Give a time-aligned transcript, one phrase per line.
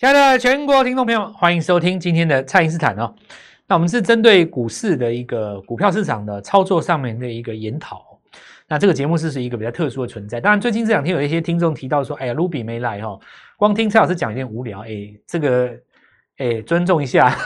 [0.00, 3.14] 亲爱的全国听众朋友，欢迎收听今天的蔡因斯坦哦。
[3.66, 8.18] 那我们是针对股市的一个股票市场的操作上面的一个研讨。
[8.66, 10.40] 那这个节目是是一个比较特殊的存在。
[10.40, 13.18] 当然，最近这两天有一些听众提到说：“哎呀，Ruby 没来哈，
[13.58, 15.70] 光听蔡老师讲有点无聊。”哎，这个，
[16.38, 17.36] 哎，尊重一下，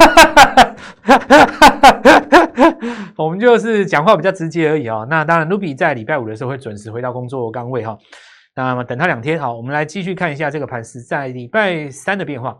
[3.18, 5.04] 我们就是讲话比较直接而已哦。
[5.10, 7.98] 那当然，Ruby 在礼拜五的时候会准时回到工作岗位哈。
[8.56, 12.56] 那么等他两天，好，我们来继续看一下这个盘势在礼拜三的变化。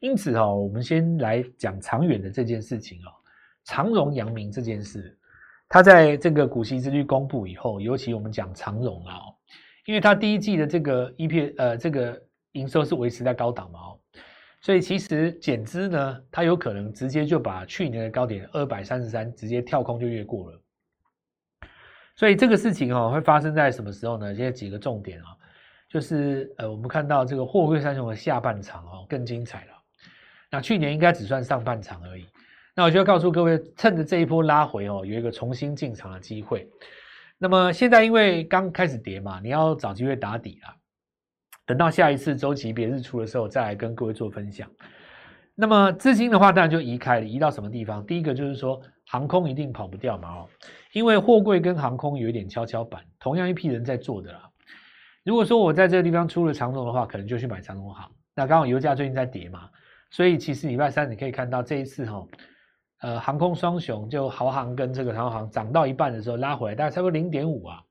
[0.00, 3.08] 因此哦，我们先来讲长远的这件事情哦，
[3.64, 5.16] 长荣、阳明这件事，
[5.68, 9.14] 它在这个股息之率公布以后，尤其我们讲长荣啊，
[9.86, 12.20] 因为它第一季的这个 EP 呃这个
[12.52, 13.98] 营收是维持在高档嘛哦，
[14.60, 20.60] 所以其实减资呢，它有可能直接就把去年的高点二百三十三直接跳空就越过了。
[22.14, 24.34] 所以这个事情哦，会发生在什么时候呢？
[24.34, 25.36] 现在几个重点啊，
[25.88, 29.72] 就是呃，我们看到这个货柜三雄的下半场哦，更精彩了。
[30.50, 32.26] 那去年应该只算上半场而已。
[32.74, 36.68] 那我就要告诉各位，趁着这一波拉回哦，有一个重新进场的机会。
[37.38, 40.74] 那么现在因为刚开始跌嘛，你要找机会打底了。
[41.64, 44.70] 等到下一次周期别日出的时候，再来跟各位做分享。
[45.54, 48.04] 那么资金的话，当然就移开了，移到什么地方？
[48.06, 50.48] 第一个就是说，航空一定跑不掉嘛哦，
[50.92, 54.48] 因为货柜跟航空有一点跷跷板，同样一批人在做的啦。
[55.24, 58.10] 如果说我在这个地方出了长龙的话，可能就去买长龙航。
[58.34, 59.68] 那刚好油价最近在跌嘛。
[60.10, 62.26] 所以其实礼拜三你可以看到这一次哈，
[63.00, 67.82] 呃，航空双雄就豪航跟这个长航涨到一半的时候拉回来，大概差不多零点五啊。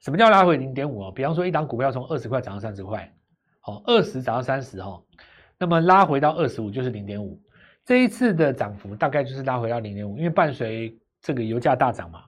[0.00, 1.12] 什么叫拉回零点五啊？
[1.14, 3.12] 比方说一档股票从二十块涨到三十块，
[3.60, 5.02] 好，二十涨到三十哈，
[5.60, 7.40] 那么拉回到二十五就是零点五。
[7.84, 12.24] 这一次的涨幅大概就是拉回到零点五，因为伴随这个油价大涨嘛。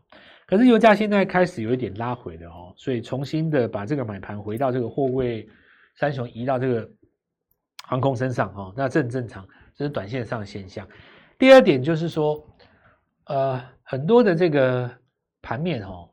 [0.47, 5.49] 可是油价现在开始有一点拉回的哦，所以重新的把这个买盘回到这个货柜
[5.97, 6.89] 三雄移到这个。
[7.85, 10.87] 航空身上哈，那这很正常，这是短线上的现象。
[11.37, 12.43] 第二点就是说，
[13.25, 14.89] 呃，很多的这个
[15.43, 16.09] 盘面哦，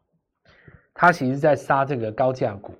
[0.94, 2.74] 它其实在杀这个高价股。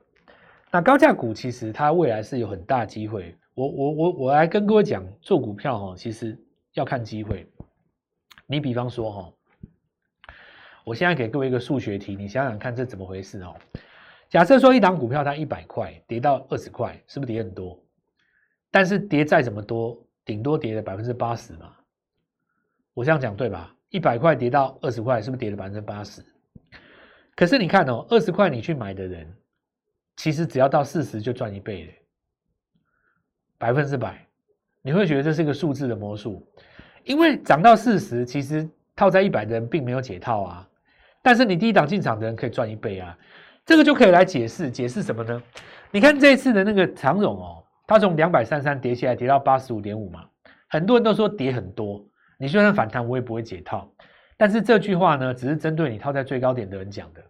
[0.72, 3.36] 那高价股其实它未来是有很大机会。
[3.56, 6.38] 我我我我来跟各位讲，做股票哈，其实
[6.74, 7.48] 要看机会。
[8.46, 9.34] 你比方说哈，
[10.84, 13.56] 我现在给各位一个数学题，你想想看这怎么回事哦？
[14.30, 17.82] 假设说一档股票它一百块跌到二十块，是不是跌很多？
[18.70, 21.74] 但是跌再怎么多，顶多跌了百分之八十嘛。
[22.94, 23.76] 我这样讲对吧？
[23.90, 26.24] 一百块跌到二十块，是不是跌了百分之八十？
[27.36, 29.36] 可是你看哦，二十块你去买的人，
[30.20, 31.94] 其实只要到四十就赚一倍了，
[33.58, 34.22] 百分之百。
[34.82, 36.46] 你会觉得这是一个数字的魔术，
[37.06, 40.68] 因为涨到四十，其实套在一百的人并没有解套啊。
[41.22, 43.18] 但是你第一档进场的人可以赚一倍啊，
[43.66, 45.42] 这个就可以来解释，解释什么呢？
[45.90, 47.64] 你看这一次的那个长荣哦。
[47.88, 50.26] 它从两百三三跌下来，跌到八十五点五嘛，
[50.68, 52.06] 很多人都说跌很多。
[52.38, 53.90] 你虽然反弹，我也不会解套。
[54.36, 57.24] 但是这句话呢，只是针对你套在最高点的人讲的。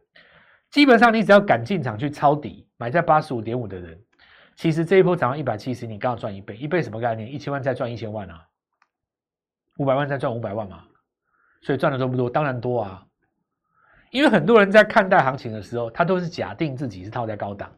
[0.71, 3.99] 基本上，你只要敢进场去抄底，买在八十五点五的人，
[4.55, 6.55] 其实这一波涨到一百七十，你刚好赚一倍。
[6.55, 7.29] 一倍什么概念？
[7.31, 8.41] 一千万再赚一千万啊，
[9.77, 10.81] 五百万再赚五百万嘛。
[11.61, 12.29] 所以赚的多不多？
[12.29, 13.05] 当然多啊。
[14.11, 17.69] 因为很多人在看待行情的时候，他都是假定自己是套在高档。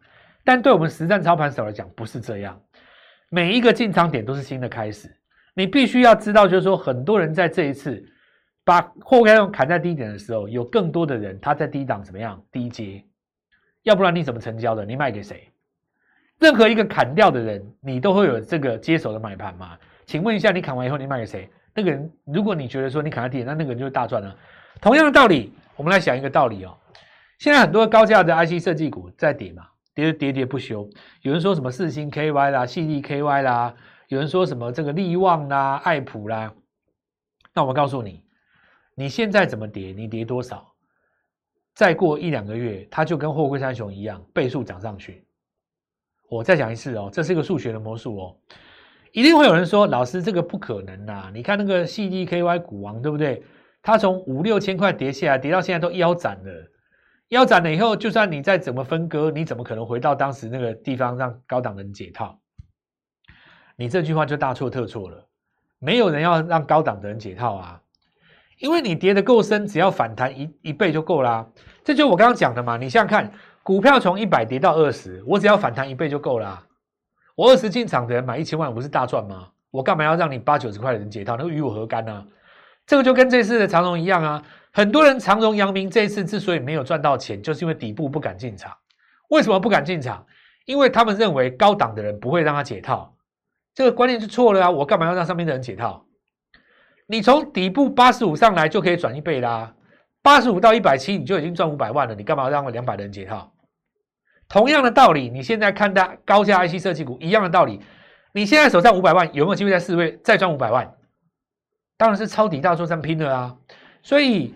[0.46, 2.62] 但对我们实战操盘手来讲，不是这样。
[3.30, 5.10] 每一个进场点都是新的开始，
[5.56, 8.06] 你必须要知道，就是说，很多人在这一次
[8.64, 13.04] 把货该用砍在低点的时候，有更多的人他在低档怎么样低阶，
[13.84, 14.86] 要不然你怎么成交的？
[14.86, 15.52] 你卖给谁？
[16.40, 19.78] 任何一个砍掉的人，你都会有这个接手的买盘吗？
[20.06, 21.50] 请问一下，你砍完以后你卖给谁？
[21.74, 24.36] 那个人，如果你觉得说你砍在低点，那那个人就是大赚了。
[24.82, 26.78] 同样的道理，我们来想一个道理哦。
[27.40, 29.68] 现在很多高价的 IC 设计股在跌嘛。
[29.94, 30.90] 跌跌跌不休，
[31.22, 33.76] 有人说什么四星 KY 啦、细粒 KY 啦，
[34.08, 36.54] 有人说什么这个利旺啦、爱普啦。
[37.54, 38.24] 那我告诉你，
[38.96, 40.71] 你现在怎么跌，你跌多少，
[41.82, 45.26] 再过一两个月，它就跟货柜三雄一样，倍数涨上去。
[46.30, 48.38] 我再讲一次哦，这是一个数学的魔术哦。
[49.12, 51.32] 一定会有人说，老师这个不可能呐！
[51.34, 53.44] 你看那个细粒 KY 股王，对不对？
[53.82, 56.72] 它从五六千块跌下来，跌到现在都腰斩了。
[57.30, 62.40] 腰斩了以后，就算你再怎么分割，你怎么可能回到当时那个地方让高档人解套？
[63.76, 65.28] 你这句话就大错特错了。
[65.80, 67.82] 没有人要让高档的人解套啊，
[68.62, 71.46] 因为你跌得够深，只要反弹一一倍就够啦。
[71.84, 72.78] 这就我刚刚讲的嘛。
[72.78, 73.32] 你想想看，
[73.64, 76.64] 股票从一百跌到二十，我只要反弹一倍就够啦。
[77.36, 79.48] 我二十进场的人买一千万，不是大赚吗？
[79.72, 81.36] 我干嘛要让你八九十块的人解套？
[81.38, 82.24] 那与我何干呢？
[82.86, 84.44] 这个就跟这次的长荣一样啊。
[84.72, 88.72] 很多人长荣、阳明这一次之所以没有赚到钱，就是因为底部不敢进场。
[89.30, 90.24] 为什么不敢进场？
[90.66, 93.16] 因为他们认为高档的人不会让他解套。
[93.74, 94.70] 这个观念是错了啊！
[94.70, 96.06] 我干嘛要让上面的人解套？
[97.12, 99.76] 你从底部八十五上来就可以转一倍啦，
[100.22, 103.52] 八十五到一百七你就已经赚五百万了，你干嘛让我两百人解套？
[104.48, 107.82] 同样的道理，你现在看到高价 IC 设计股一样的道理，
[108.32, 110.90] 你现在手上五百万有没有机会在四位再赚五百万？
[111.98, 113.58] 当然是抄底大作战拼了啊！
[114.02, 114.54] 所以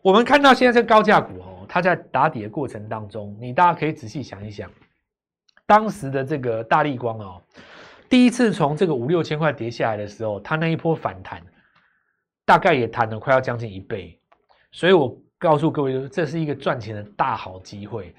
[0.00, 4.70] 我们看到现在这高价股哦，它在打底的过程当中，你大家可以仔细想一想，
[5.66, 7.42] 当时的这个大力光哦。
[8.08, 11.42] 第一次从这个五六千块跌下来的时候，它那一波反弹，
[12.44, 14.18] 大概也弹了快要将近一倍，
[14.72, 18.14] 所以我告诉各位，这是一个赚钱的大好机会。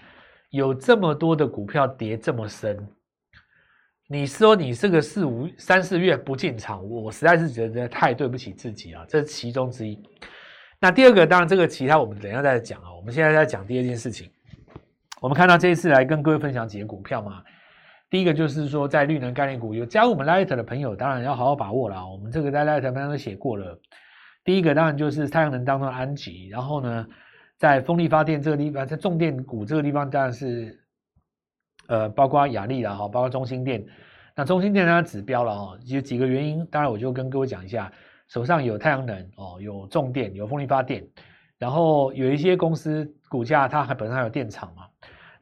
[0.49, 2.77] 有这么多的股票跌这么深，
[4.09, 9.97] 你说你这个四五三四月不进场，我实在是觉得太对不起自己啊，这是其中之一。
[10.77, 14.29] 那第二个，当然这个其他我们等一下再讲啊，我们现在在讲第二件事情。
[15.21, 17.41] 我们看到这一次来跟各位分享几个股票嘛。
[18.09, 22.05] 第一个就是说，在绿能概念股有加入我们 Light 的朋友，当然要好好把握了。
[22.05, 23.79] 我们这个在 Light 刚刚都写过了。
[24.43, 27.07] 第一个当然就是太阳能当中的安吉，然后呢，
[27.57, 30.83] 在风力发电这个地方，在重电股这个地方，当然是
[31.87, 33.85] 呃，包括雅力了哈，包括中心电。
[34.35, 37.91] 那中心电它指标了哈，有几个原因，当然我就跟各位讲一下。
[38.27, 41.05] 手上有太阳能哦，有重电，有风力发电，
[41.57, 44.83] 然后有一些公司股价它还本身还有电厂嘛。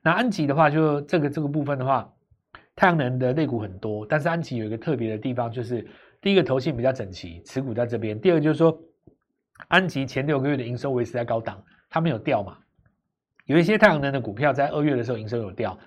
[0.02, 2.12] 那安吉的话，就这个这个部分的话。
[2.76, 5.86] 太阳能的类股很多，但是安吉有一个特别的地方，就是
[6.22, 8.72] 第一个头型比较整齐，持股在这边；第二个就是说，
[9.68, 12.58] 安吉前六个月的营收维持在高档，它没有掉嘛。
[13.46, 15.78] 有一些太阳能的股票在二月的时候营收有掉，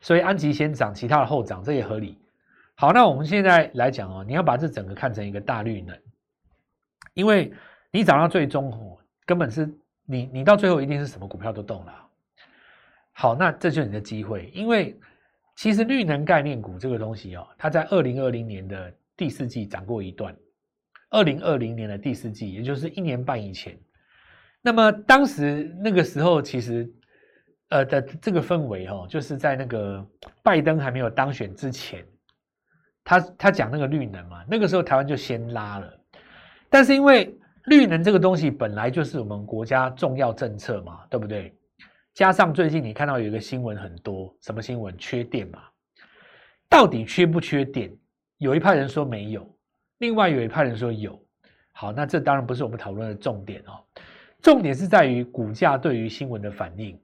[0.00, 2.18] 所以安吉先涨，其他的后涨，这也合理。
[2.74, 5.98] 好，那我们现在来讲哦，你要把这整个看成一个大绿能，
[7.14, 7.52] 因为
[7.90, 9.72] 你涨到最终哦，根本是
[10.04, 11.92] 你你到最后一定是什么股票都动了。
[13.12, 14.98] 好，那这就是你的机会，因为。
[15.60, 20.32] 其实绿能概念股这个东西哦，它在二零二零年的第四季涨过一段，
[21.10, 23.78] 二零二零年的第四季，也就是一年半以前。
[24.60, 26.90] 那么当时那个时候，其实
[27.68, 30.06] 呃的这个氛围哦，就是在那个
[30.42, 32.04] 拜登还没有当选之前，
[33.04, 35.92] 他他讲那个绿能嘛，那个时候台湾就先拉了。
[36.68, 37.34] 但是因为
[37.66, 41.54] 绿能这个东西本来就是我们国家重要政策嘛，对不对？
[42.14, 44.96] 加上最近你看到有一个新闻很多，什么新闻？
[44.98, 45.60] 缺电嘛？
[46.68, 47.96] 到底缺不缺电？
[48.38, 49.57] 有一派人说没有，
[49.98, 51.20] 另外有一派人说有。
[51.72, 53.84] 好，那这当然不是我们讨论的重点哦。
[54.42, 56.98] 重点是在于股价对于新闻的反应。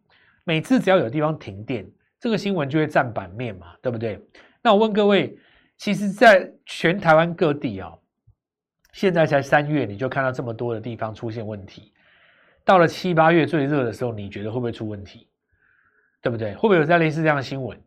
[0.44, 1.88] 每次只要有地方停电，
[2.20, 4.20] 这个新闻就会占版面嘛，对不对？
[4.62, 5.38] 那我问各位，
[5.76, 7.92] 其实，在全台湾各地啊，
[8.92, 11.92] 现在才三月，你就看到这么多的地方出现问题。
[12.64, 15.28] 到了七八月最热的时候，你觉得会不会出问题？
[16.20, 16.54] 对不对？
[16.54, 17.78] 会不会有在类似这样的新闻？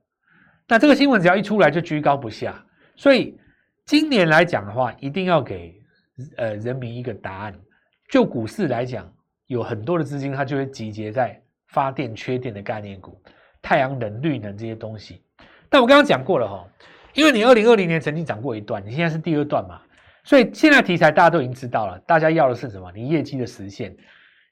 [0.67, 2.65] 那这个新闻只要一出来就居高不下，
[2.95, 3.39] 所以
[3.87, 5.81] 今年来讲的话，一定要给
[6.35, 7.57] 呃人民一个答案。
[8.11, 9.09] 就股市来讲，
[9.45, 13.17] 有很多的资金它就会集结在发电缺电的概念股、
[13.61, 15.23] 太阳能、绿能这些东西。
[15.69, 16.67] 但我刚刚讲过了哈，
[17.13, 19.81] 因为你二零二零年曾经涨过一段，你现在是第二段嘛，
[20.25, 22.91] 所以现在题材大家都已经知道了，大家要的是什么？
[22.93, 23.95] 你业绩的实现。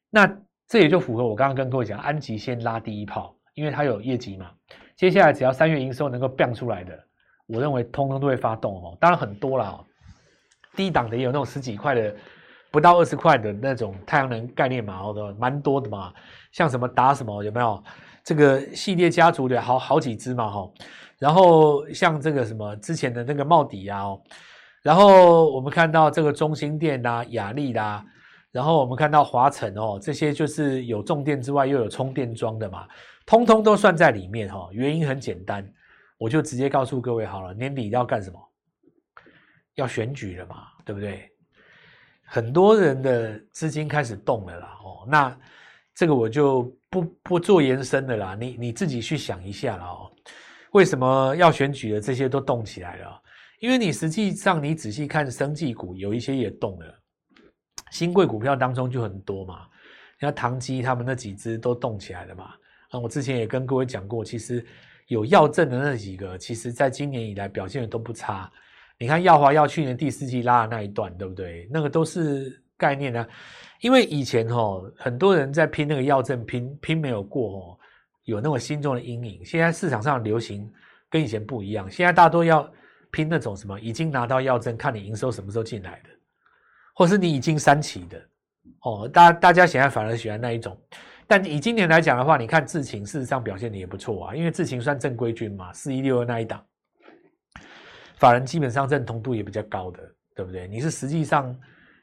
[0.09, 0.25] 那
[0.65, 4.49] 这也就符合我刚刚跟各位讲，安吉先拉第一炮，因为它有业绩嘛。
[4.95, 6.97] 接下来只要三月营收能够变出来的，
[7.47, 8.97] 我认为通通都会发动哦。
[8.99, 9.83] 当然很多了，
[10.75, 12.15] 低档的也有那种十几块的，
[12.71, 16.13] 不到二十块的那种太阳能概念嘛，哦的蛮多的嘛。
[16.51, 17.83] 像什么打什么有没有？
[18.23, 20.69] 这个系列家族的好好几只嘛，哈。
[21.19, 24.21] 然后像这个什么之前的那个茂底啊，哦，
[24.81, 28.03] 然后我们看到这个中心店啦、雅丽啦。
[28.51, 32.87] 然后我们看到华晨哦，这些就是有重电之外又有充电桩的嘛，
[33.25, 34.69] 通通都算在里面哈。
[34.71, 35.69] 原因很简单，
[36.17, 38.39] 我就直接告诉各位好了，年底要干什么？
[39.75, 41.29] 要选举了嘛，对不对？
[42.23, 45.37] 很多人的资金开始动了啦哦，那
[45.93, 50.11] 这个我就不不做延伸的啦，你你自己去想一下了哦，
[50.71, 53.21] 为什么要选举的这些都动起来了？
[53.59, 56.99] 因为你实际上你仔细看生技股，有一些也动了。
[57.91, 59.67] 新贵股票当中就很多嘛，
[60.19, 62.53] 你看唐基他们那几只都动起来了嘛。
[62.89, 64.65] 啊，我之前也跟各位讲过，其实
[65.07, 68.51] 有药证的那几个，其实在今年以来表现的都不差。
[68.97, 71.69] 你看耀华要去年第四季拉的那一段，对不对？
[71.71, 73.27] 那个都是概念啊。
[73.81, 77.77] 因为以前哦，很多人在拼那个药证，拼拼没有过哦，
[78.23, 79.43] 有那种心中的阴影。
[79.45, 80.71] 现在市场上流行
[81.09, 82.67] 跟以前不一样，现在大多要
[83.11, 86.09] 拼那种什么已经拿到药证，看你营收什么时候进来的，
[86.93, 88.19] 或是你已经三期的
[88.79, 89.07] 哦。
[89.07, 90.75] 大大家现在反而喜欢那一种。
[91.27, 96.63] 但以今年来讲的话，你看智勤事实上表现的也不错啊，因为智勤算正规军嘛，四一六二那一档，
[98.17, 99.99] 法人基本上认同度也比较高的，
[100.35, 100.67] 对不对？
[100.67, 101.57] 你是实际上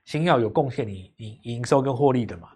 [0.04, 2.48] 新药有贡献你营营收跟获利的嘛，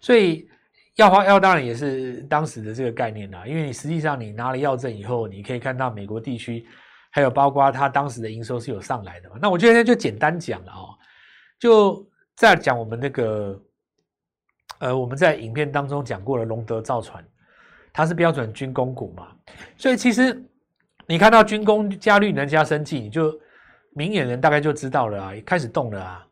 [0.00, 0.48] 所以
[0.96, 6.66] 药花药当然也是当时的这个概念啦，因为你实际上你拿了药证以后，你可以看到美国地区
[7.10, 9.36] 还有包括它当时的营收是有上来的嘛。
[9.42, 10.96] 那我今天就简单讲了哦，
[11.58, 13.60] 就再讲我们那个。
[14.84, 17.24] 呃，我们在影片当中讲过了，龙德造船，
[17.90, 19.28] 它是标准军工股嘛，
[19.78, 20.44] 所以其实
[21.06, 23.32] 你看到军工加绿能加生技，你就
[23.94, 26.26] 明眼人大概就知道了啊，开始动了啊。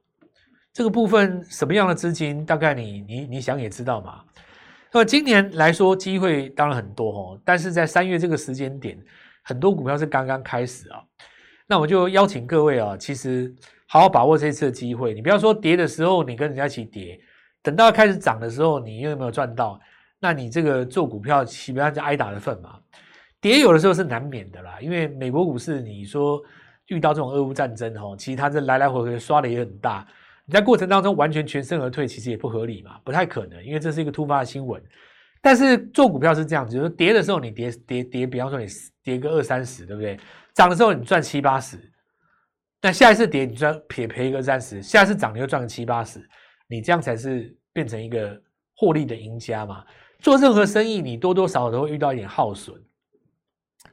[0.70, 4.20] 这个部分什么样的资金，大概你你你想也知道嘛。
[4.92, 8.98] 那么今年来说，机会当然很多哦，但是在三月这个时间点，
[9.44, 11.02] 很多股票是刚刚开始啊。
[11.66, 13.50] 那我就邀请各位啊，其实
[13.86, 17.18] 好好把握这次的机会，你不要说跌的时候你跟人家一起跌。
[17.62, 19.80] 等到开始涨的时候，你又有没有赚到？
[20.18, 22.78] 那你这个做股票，基本上就挨打的份嘛。
[23.40, 26.40] 跌有的时候是难免的啦，因为美国股市，你说
[26.86, 30.06] 遇到这种俄乌战争哦，其实它这来来回回刷的也很大。
[30.44, 34.80] 你在过程当中完全全身而退，其实也不合理嘛，不太可能，因为这是一个突发的新闻。
[35.40, 38.66] 但是做股票是这样子，就是跌的时候你跌跌跌，比方说你
[39.02, 40.16] 跌个二三十，对不对？
[40.54, 41.78] 涨的时候你赚七八十，
[42.80, 46.20] 但下一次跌你赚撇赔一个三十，下一次涨你又赚个七八十。
[46.72, 48.40] 你这样才是变成一个
[48.74, 49.84] 获利的赢家嘛？
[50.20, 52.74] 做任何生意，你多多少少都会遇到一点耗损，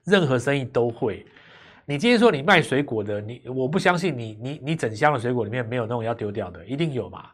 [0.05, 1.25] 任何生意都会。
[1.85, 7.25] 你今天说你卖水果的，你我不相信你，你你整箱的水果里面没有那种要丢掉的，一定有嘛？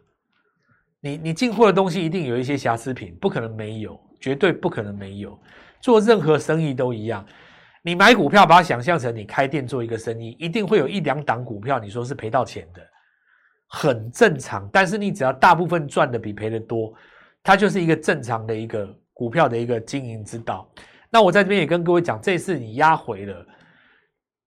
[1.00, 5.40] 你你进货的东西一定有一些瑕疵品，不可能没有，绝对不可能没有。
[5.80, 7.24] 做任何生意都一样，
[7.84, 12.82] 你买股票把它想象成你开店做一个生意，一定会有一两档股票，你说是赔到钱的。
[13.76, 16.94] 很正常，但是你只要大部分赚的比赔的多，
[17.44, 20.66] 它就是一个正常的一个股票的一个经营之道。
[21.10, 23.46] 那我在这边也跟各位讲，这次你压回了，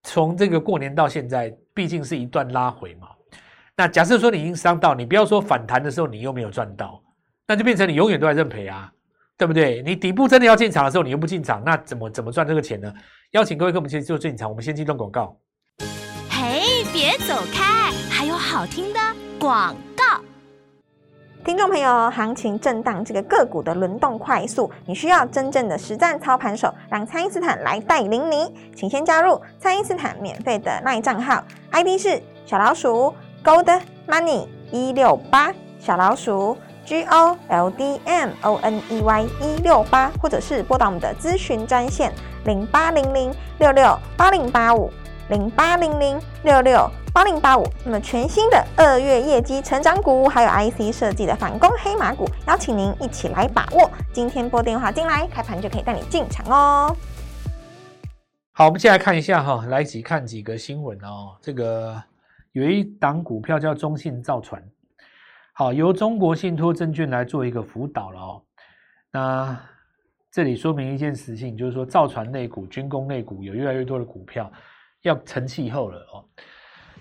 [0.04, 3.08] 从这个过年到现在，毕竟是一段拉回嘛。
[3.76, 7.02] 那假设说你已经伤到，你不要说反弹的时候你又没有赚到，
[7.46, 8.90] 那就变成你永远都在认赔啊，
[9.36, 9.82] 对不对？
[9.82, 12.90] 你底部真的要进场的时候，你又不进场，那怎么怎么赚这个钱呢？
[13.32, 15.38] 邀请各位跟我们一起做进场，我们先进段广告。
[16.30, 17.92] 嘿，别走开，
[18.48, 18.98] 好听的。
[19.38, 20.04] 广告，
[21.44, 28.50] 听众朋友，行情震荡，这个个股的轮动快速，你需要真正的实战操盘手，让蔡因斯坦来带领你。
[28.74, 33.14] 请先加入蔡因斯坦免费的赖账号，ID 是小老鼠
[33.44, 42.10] Gold Money 一六八，小老鼠 G O L D M O N E Y 一六八，或者是拨打我们的咨询专线
[42.46, 44.90] 零八零零六六八零八五。
[45.30, 53.90] 零八零零六六八零八五，那么全新的二月业绩成长股，还有 IC 设计的反攻黑马股，邀请您一起来把握。
[54.10, 56.96] 今天拨电话进来，开盘就可以带你进场哦。
[58.52, 61.36] 好，我们接下来看一下哈，来几看几个新闻哦。
[61.42, 62.02] 这个
[62.52, 64.62] 有一档股票叫中信造船，
[65.52, 68.42] 好，由中国信托证券来做一个辅导了哦。
[69.12, 69.60] 那
[70.32, 74.50] 这里说明一件事情，就是说造船类股、军工类股有越来越多的股票。
[75.02, 76.24] 要成气候了哦，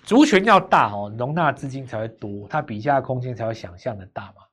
[0.04, 4.44] 族群要大哦，容纳资金才会多，它比价空间才会想象的大嘛。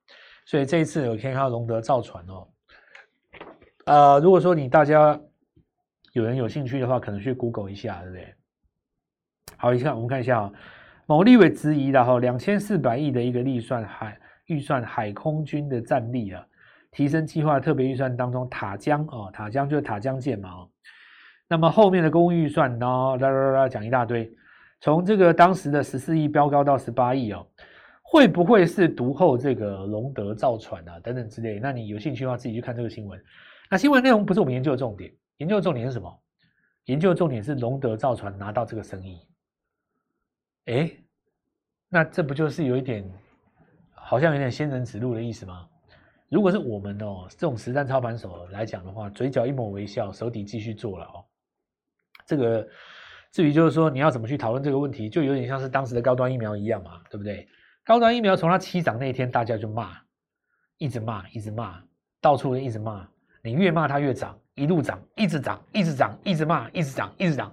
[0.47, 2.49] 所以这一次有看到龙德造船哦，
[3.87, 5.19] 呃，如果说你大家
[6.13, 8.35] 有人有兴趣的话，可能去 Google 一下，对不对？
[9.57, 10.53] 好，一下我们看一下啊，
[11.07, 16.47] 某立委质疑的哈，两千四百亿的一个预算海预算海空军的战力啊，
[16.91, 20.71] 提升计划特别预算当中塔江哦，塔江就是塔江舰嘛哦。
[21.49, 22.87] 那么后面的公务预算呢？
[22.87, 24.31] 啦啦啦讲一大堆，
[24.81, 27.47] 从这个当时的十四亿飙高到十八亿哦，
[28.03, 31.59] 会不会是独后这个隆德造船啊等等之类？
[31.61, 33.23] 那你有兴趣的话，自己去看这个新闻。
[33.71, 36.21] 那新闻内容不是我们研究的重点，研究的重点是什么？
[36.87, 39.21] 研究的重点是隆德造船拿到这个生意。
[40.67, 40.91] 哎，
[41.89, 43.05] 那这不就是有一点
[43.95, 45.69] 好像有点仙人指路的意思吗？
[46.31, 51.25] 如果是我们哦这种实战操盘手来讲的话，嘴角一抹微笑，手底继续做了哦。
[52.26, 52.66] 这个
[53.33, 57.47] 至于就是说你要怎么去讨论这个问题，就有点像是当时的高端疫苗一样嘛，对不对？
[57.85, 59.90] 高端疫苗从它七涨那一天，大家就骂，
[60.78, 61.83] 一直骂，一直骂，
[62.21, 63.07] 到处一直骂，
[63.43, 67.52] 你越骂它越涨，一路涨，一直涨，一直涨，一直骂，一直涨，一直涨，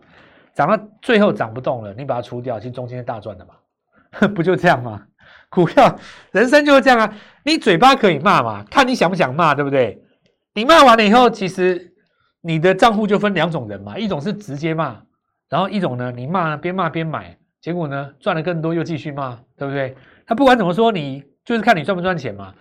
[0.53, 5.05] 涨到最后涨不动了，你把它出掉，其实中间大赚的嘛， 不就这样吗？
[5.49, 5.99] 股票
[6.31, 7.13] 人生就是这样啊，
[7.43, 10.01] 你嘴巴可以骂嘛，看你想不想骂，对不对？
[10.53, 11.90] 你骂完了以后，其实
[12.41, 15.01] 你的账户就分两种人嘛，一种是直接骂，
[15.47, 19.95] 然后一种呢，你骂边骂边买，结果呢赚了更多又继续骂，对不对？
[20.27, 22.53] 那不管怎么说，你就是看你赚不赚钱嘛。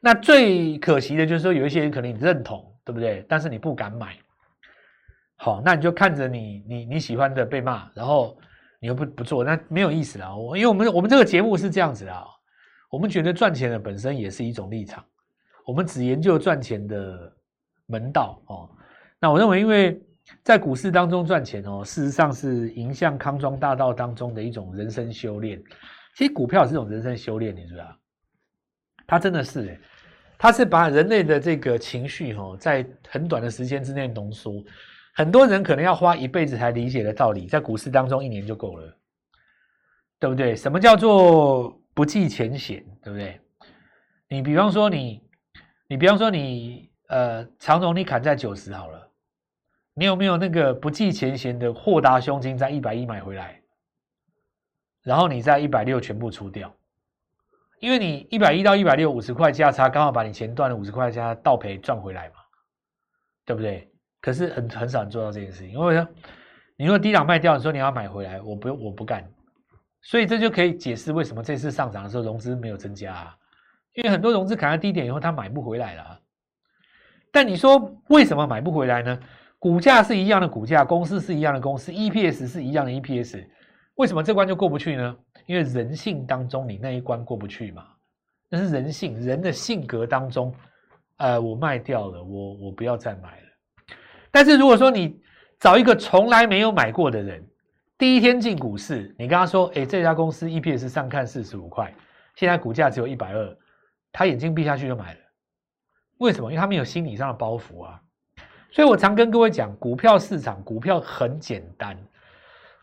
[0.00, 3.24] 那最可惜的就是说，有一些人可能你认同，对不对？
[3.28, 4.16] 但是你不敢买。
[5.36, 8.36] 好，那你就看着你你你喜欢的被骂，然后
[8.80, 10.36] 你又不不做，那没有意思了。
[10.36, 12.24] 我因为我们我们这个节目是这样子的啊，
[12.90, 15.04] 我们觉得赚钱的本身也是一种立场，
[15.66, 17.32] 我们只研究赚钱的
[17.86, 18.68] 门道哦。
[19.20, 20.00] 那我认为，因为
[20.42, 25.62] 在股市当中赚钱哦，事实上是迎向康庄大道当中的一种人生修炼。
[26.16, 27.96] 其实股票是种人生修炼，你知道
[29.06, 29.78] 它真的是，
[30.38, 34.64] 它是把人类的这个情绪哦，在很短的时间之内浓缩。
[35.12, 38.96] 很多人可能要花一辈子才理解的道理，在股市当中一年就够了，
[40.18, 40.56] 对不对？
[40.56, 43.38] 什么叫做不计前嫌，对不对？
[44.28, 45.20] 你比方说你，
[45.88, 49.09] 你比方说你，呃，长荣你砍在九十好了，
[50.00, 53.60] 你有没有那个不计前嫌的豁达胸襟，在一百一买回来，
[55.02, 56.74] 然后你在一百六全部出掉？
[57.80, 62.36] 因为你一百一到一百六五十块价差，刚好把你前段的五十块价倒赔赚回来嘛，
[63.44, 63.92] 对不对？
[64.22, 66.08] 可是很很少人做到这件事情，因为呢，
[66.78, 69.30] 你如果低档卖掉，你说你要买回来，我不我不干，
[70.00, 73.36] 所以这就可以解释为什么这次上涨的时候融资没有增加，啊，
[73.92, 76.02] 因为很多融资砍在低点以后，他买不回来了。
[76.04, 76.18] 啊
[77.32, 79.20] 但你说为什么买不回来呢？
[79.60, 83.46] 股价是一样的股价，公司是一样的公司，EPS 是一样的 EPS，
[83.94, 85.16] 为什么这关就过不去呢？
[85.46, 87.86] 因为人性当中你那一关过不去嘛，
[88.48, 90.52] 那是人性，人的性格当中，
[91.18, 93.46] 呃，我卖掉了，我我不要再买了。
[94.30, 95.20] 但是如果说你
[95.58, 97.46] 找一个从来没有买过的人，
[97.98, 101.94] 第一天进股市，你跟他说：“哎，这家公司 EPS 上看四十五块，
[102.34, 103.58] 现在股价只有一百二。”
[104.10, 105.20] 他眼睛闭下去就买了。
[106.16, 106.50] 为什么？
[106.50, 108.00] 因为他没有心理上的包袱啊。
[108.72, 111.96] 所以我常跟各位讲，股票市场，股票很简单，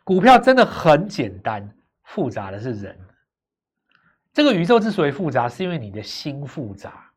[0.04, 1.68] 股票真的很简单，
[2.04, 2.98] 复杂的是人。
[4.34, 7.10] 这个宇宙之所以复杂，是因为你的心复杂，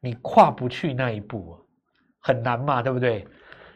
[0.00, 1.58] 你跨不去那一步，
[2.20, 3.26] 很难嘛，对不对？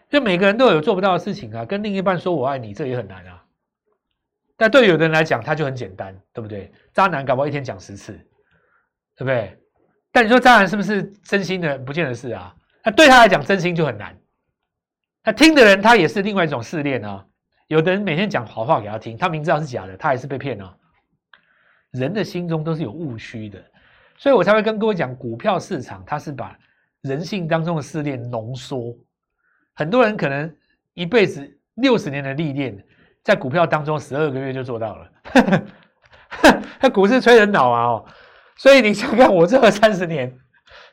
[0.08, 3.42] 就每个人都有做不到的事情啊，跟另一半说我爱你，这也很难啊。
[4.56, 6.70] 但对有的人来讲，他就很简单，对不对？
[6.92, 8.12] 渣男搞不好一天讲十次，
[9.16, 9.58] 对不对？
[10.12, 11.78] 但你说渣男是不是真心的？
[11.78, 12.54] 不见得是啊。
[12.82, 14.16] 那对他来讲，真心就很难。
[15.24, 17.26] 那听的人他也是另外一种试炼啊。
[17.66, 20.74] 有的人每天讲好话给他听，他明知道是假的，他还是被骗啊。
[21.92, 23.62] 人的心中都是有误区的，
[24.16, 26.56] 所以我才会跟各位讲，股票市场它是把
[27.02, 28.96] 人性当中的试炼浓缩。
[29.74, 30.54] 很多人可能
[30.94, 32.76] 一辈子六十年的历练，
[33.22, 35.12] 在股票当中十二个月就做到了。
[36.80, 37.84] 那股市吹人脑啊！
[37.86, 38.04] 哦，
[38.56, 40.36] 所以你想看我这三十年，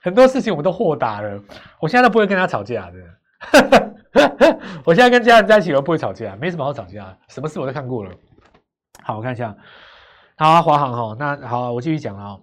[0.01, 1.39] 很多事情我们都豁达了。
[1.79, 2.97] 我现在都不会跟他吵架的。
[4.83, 8.12] 我现在跟家人在一起都不会吵架，没什么好吵架，什么事我都看过了。
[9.03, 9.55] 好，我看一下，
[10.38, 12.38] 好，华航哈，那好，我继续讲了啊。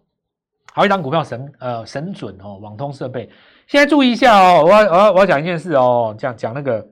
[0.72, 3.30] 好，一档股票神呃神准哦，网通设备。
[3.66, 6.86] 现在注意一下哦，我要我要我要讲一件事哦，讲讲那个，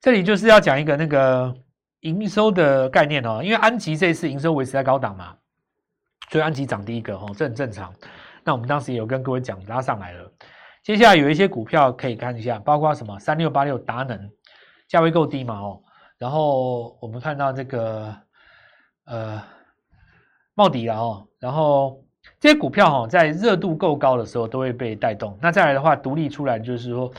[0.00, 1.52] 这里就是要讲一个那个
[2.00, 5.34] 营收的概念哦，因为安吉这一次营收维持在高档嘛，
[6.30, 7.92] 所以安吉涨第一个哦，这很正常。
[8.44, 10.32] 那我们当时也有跟各位讲拉上来了，
[10.82, 14.30] 接下来有一些股票可以看一下，包括什么三六八六达能，
[14.88, 15.82] 价位够低嘛哦，
[16.18, 18.14] 然后我们看到这个
[19.04, 19.42] 呃
[20.54, 22.02] 茂迪了哦，然后。
[22.38, 25.38] 这些股票哈，在热度够高的时候都会被带动。
[25.40, 27.10] 那再来的话，独立出来就是说，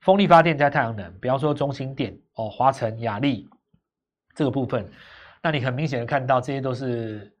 [0.00, 3.48] 风力发电加太阳能，比方说中心电哦、华晨、雅力
[4.34, 4.90] 这个部分，
[5.40, 7.32] 那你很明显的看到，这些都是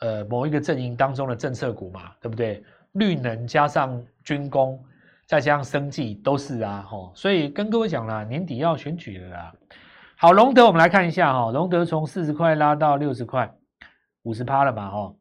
[0.00, 2.62] 呃某一个阵营当中的政策股嘛，对不对？
[2.92, 4.82] 绿能加上军工，
[5.26, 7.12] 再加上生技，都是啊，吼。
[7.14, 9.54] 所以跟各位讲了，年底要选举了啦。
[10.16, 13.54] 好，隆德我们来看一下哈，隆德从四十块拉到六十块，
[14.24, 15.14] 五十趴了嘛，哈。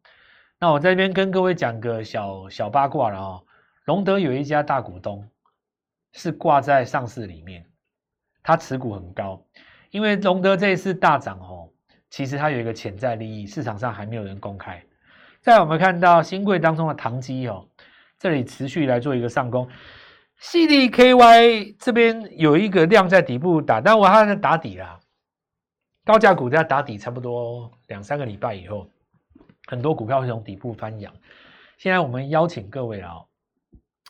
[0.60, 3.44] 那我在这边跟各位讲个小小八卦了哦，
[3.86, 5.26] 隆德有一家大股东
[6.12, 7.66] 是挂在上市里面，
[8.42, 9.42] 他持股很高，
[9.92, 11.70] 因为隆德这一次大涨哦，
[12.10, 14.84] 其实它有一个潜在利益，市场上还没有人公开。
[15.42, 17.68] 在我们看到新贵当中的唐基哦，
[18.18, 19.68] 这里持续来做一个上攻
[20.42, 25.00] ，CDKY 这边有一个量在底部打，但我还在打底啦，
[26.04, 28.88] 高价股在打底差不多两三个礼拜以后。
[29.68, 31.14] 很多股票会从底部翻扬。
[31.78, 33.18] 现在我们邀请各位啊，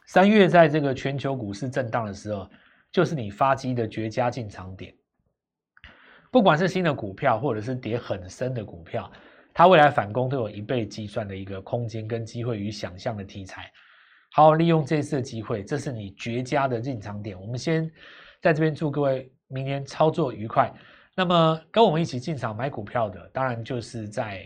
[0.05, 2.49] 三月在这个全球股市震荡的时候，
[2.93, 4.93] 就是你发机的绝佳进场点。
[6.31, 9.11] 不管是新的股票，或者是跌很深的股票，
[9.53, 13.71] 它未来反攻都有一倍计算的一个空间跟机会与想象的题材。
[14.31, 17.39] 好利用这次的机会，这是你绝佳的进场点。
[17.41, 17.89] 我们先
[18.41, 20.71] 在这边祝各位明年操作愉快。
[21.15, 24.45] 那么跟我们一起进场买股票的，当然就是在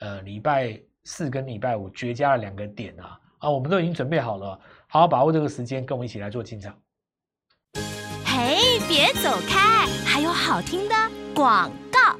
[0.00, 6.78] 呃礼拜四跟礼拜五绝佳的两个点啊啊，我们都已经准备好了，好好把握这个时间，跟我们一起来做进场。
[8.26, 10.94] 嘿，别走开，还有好听的
[11.34, 12.14] 广告。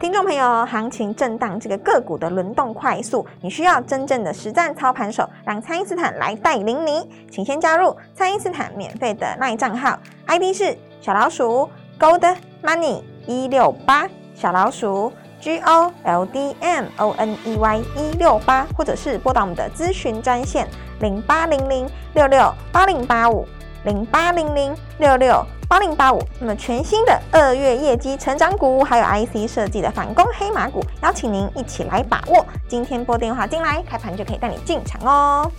[0.00, 7.08] 听众朋友，行情震荡，这个个股的轮动快速，你需要真正的实战操盘手，让蔡因斯坦来带领你。
[7.30, 17.82] 请先加入蔡因斯坦免费的 LINE 账号，ID 是小老鼠 Gold Money 一六八，小老鼠 G O L D M O N E Y
[17.94, 20.66] 一六八，或者是拨打我们的咨询专线
[20.98, 23.46] 零八零零六六八零八五
[23.84, 25.44] 零八零零六六。
[25.66, 32.46] 八零八五，那么全新的二月业绩成长股，还有 IC 设计的反攻黑马股，邀请您一起来把握。
[32.68, 35.50] 今天拨电话进来，开盘就可以带你进场哦。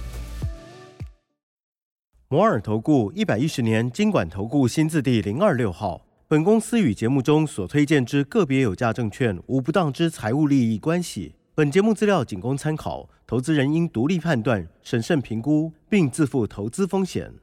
[2.30, 6.02] 摩尔投顾一百一十年经管投顾新字第零二六号。
[6.28, 11.36] 本公司与节目中所推荐之个别有价证券无不当之财务利益关系。
[11.54, 17.34] 本节目资料仅供参考，投资人应独立判断、审慎评估，并自负投资风险。